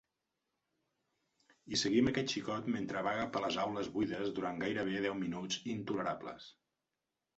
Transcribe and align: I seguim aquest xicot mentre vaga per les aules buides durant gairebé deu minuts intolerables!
I 1.75 1.79
seguim 1.81 2.09
aquest 2.11 2.33
xicot 2.35 2.69
mentre 2.77 3.03
vaga 3.09 3.27
per 3.35 3.43
les 3.45 3.61
aules 3.67 3.91
buides 3.99 4.33
durant 4.41 4.59
gairebé 4.65 5.07
deu 5.07 5.19
minuts 5.23 5.61
intolerables! 5.79 6.53